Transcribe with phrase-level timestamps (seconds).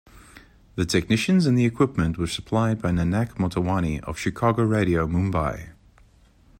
[0.77, 5.73] The technicians and the equipment were supplied by Nanak Motawani of "Chicago Radio", Mumbai.